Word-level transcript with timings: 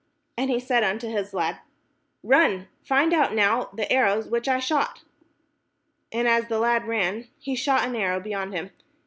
And 0.35 0.49
he 0.49 0.59
said 0.59 0.81
unto 0.83 1.07
his 1.09 1.31
lad, 1.31 1.59
"Run, 2.23 2.67
find 2.83 3.13
out 3.13 3.35
now 3.35 3.65
the 3.71 3.91
arrows 3.93 4.27
which 4.27 4.47
I 4.47 4.57
shoot." 4.57 5.03
And 6.11 6.27
as 6.27 6.47
the 6.47 6.57
lad 6.57 6.87
ran, 6.87 7.27
he 7.37 7.53
shot 7.53 7.87
an 7.87 7.95
arrow 7.95 8.19
beyond 8.19 8.53
him. 8.55 8.71